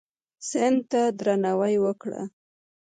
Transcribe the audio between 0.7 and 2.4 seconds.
ته درناوی وکړه.